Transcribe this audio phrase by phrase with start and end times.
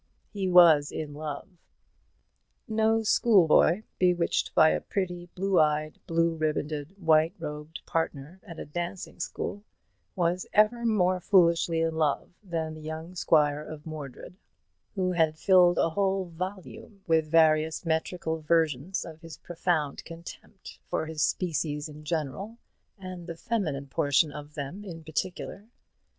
[0.33, 1.47] He was in love.
[2.67, 8.65] No schoolboy, bewitched by a pretty blue eyed, blue ribanded, white robed partner at a
[8.65, 9.63] dancing school,
[10.15, 14.37] was ever more foolishly in love than the young squire of Mordred,
[14.95, 21.05] who had filled a whole volume with various metrical versions of his profound contempt for
[21.05, 22.57] his species in general,
[22.97, 25.67] and the feminine portion of them in particular.